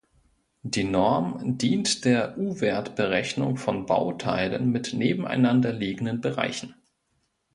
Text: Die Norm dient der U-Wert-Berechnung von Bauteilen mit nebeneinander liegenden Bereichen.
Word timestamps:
Die 0.63 0.83
Norm 0.83 1.59
dient 1.59 2.05
der 2.05 2.35
U-Wert-Berechnung 2.35 3.57
von 3.57 3.85
Bauteilen 3.85 4.71
mit 4.71 4.95
nebeneinander 4.95 5.71
liegenden 5.73 6.21
Bereichen. 6.21 6.73